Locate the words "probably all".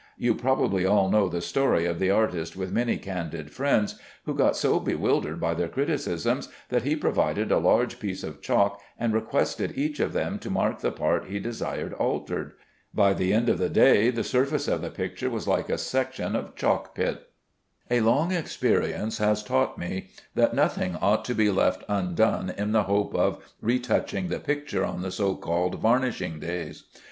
0.33-1.11